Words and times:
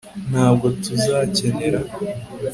ntabwo 0.29 0.65
tuzakenera 0.83 1.79